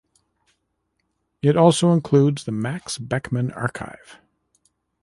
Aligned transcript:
It 1.43 1.55
also 1.55 1.91
includes 1.93 2.45
the 2.45 2.51
Max 2.51 2.97
Beckmann 2.97 3.55
Archive. 3.55 4.19